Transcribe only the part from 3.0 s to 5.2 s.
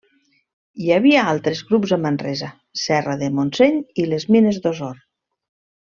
de Montseny i les mines d'Osor.